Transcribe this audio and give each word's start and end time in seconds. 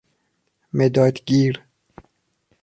مداد 0.73 1.21
گیر 1.25 1.61